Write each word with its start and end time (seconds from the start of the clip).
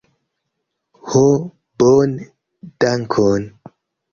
Ho, 1.09 1.21
bone, 1.83 2.27
dankon. 2.81 3.43